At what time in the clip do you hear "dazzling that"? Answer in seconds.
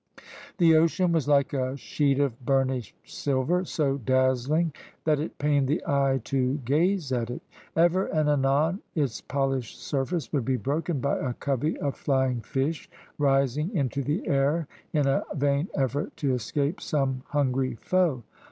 3.99-5.19